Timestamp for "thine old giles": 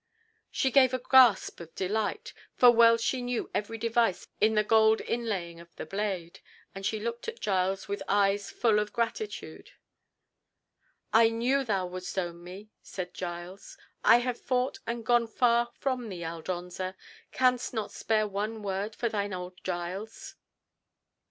19.07-20.33